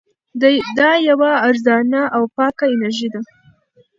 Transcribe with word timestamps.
دا 0.79 0.91
یوه 1.09 1.31
ارزانه 1.47 2.01
او 2.15 2.23
پاکه 2.35 2.65
انرژي 2.73 3.07
ده. 3.13 3.21